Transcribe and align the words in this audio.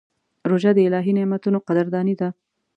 روژه 0.49 0.71
د 0.75 0.79
الهي 0.87 1.13
نعمتونو 1.17 1.57
قدرداني 1.67 2.15
ده. 2.19 2.29